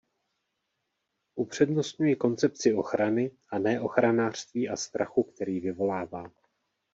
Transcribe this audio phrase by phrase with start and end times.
[1.35, 6.31] Upřednostňuji koncepci ochrany, a ne ochranářství a strachu, který vyvolává.